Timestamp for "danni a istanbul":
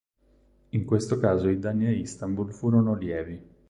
1.59-2.51